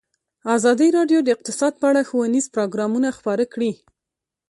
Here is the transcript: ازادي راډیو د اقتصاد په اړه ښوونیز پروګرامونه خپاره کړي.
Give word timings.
ازادي 0.55 0.87
راډیو 0.97 1.19
د 1.23 1.27
اقتصاد 1.35 1.73
په 1.79 1.85
اړه 1.91 2.01
ښوونیز 2.09 2.45
پروګرامونه 2.55 3.09
خپاره 3.17 3.45
کړي. 3.53 3.71